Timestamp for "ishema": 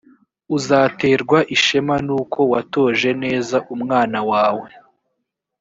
1.55-1.95